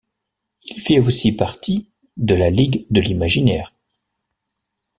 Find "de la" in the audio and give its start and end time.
2.17-2.49